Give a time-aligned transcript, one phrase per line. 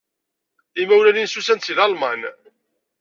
[0.81, 2.21] Imawlan-nnes usan-d seg Lalman.